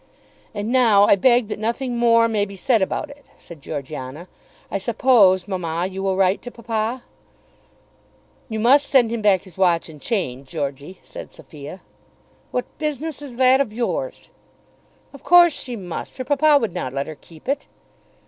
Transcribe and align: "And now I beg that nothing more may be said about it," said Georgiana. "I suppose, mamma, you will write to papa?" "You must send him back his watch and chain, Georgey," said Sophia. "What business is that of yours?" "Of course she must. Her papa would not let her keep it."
"And 0.55 0.69
now 0.71 1.03
I 1.03 1.15
beg 1.15 1.47
that 1.49 1.59
nothing 1.59 1.95
more 1.95 2.27
may 2.27 2.43
be 2.43 2.55
said 2.55 2.81
about 2.81 3.11
it," 3.11 3.27
said 3.37 3.61
Georgiana. 3.61 4.27
"I 4.71 4.79
suppose, 4.79 5.47
mamma, 5.47 5.85
you 5.85 6.01
will 6.01 6.17
write 6.17 6.41
to 6.41 6.49
papa?" 6.49 7.03
"You 8.49 8.59
must 8.59 8.87
send 8.87 9.11
him 9.11 9.21
back 9.21 9.43
his 9.43 9.59
watch 9.59 9.89
and 9.89 10.01
chain, 10.01 10.43
Georgey," 10.43 10.99
said 11.03 11.31
Sophia. 11.31 11.81
"What 12.49 12.65
business 12.79 13.21
is 13.21 13.37
that 13.37 13.61
of 13.61 13.71
yours?" 13.71 14.29
"Of 15.13 15.21
course 15.23 15.53
she 15.53 15.75
must. 15.75 16.17
Her 16.17 16.25
papa 16.25 16.57
would 16.59 16.73
not 16.73 16.93
let 16.93 17.05
her 17.05 17.13
keep 17.13 17.47
it." 17.47 17.67